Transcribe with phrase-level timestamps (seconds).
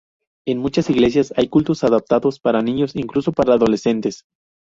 [0.47, 4.25] En muchas iglesias, hay cultos adaptados para niños, incluso para adolescentes.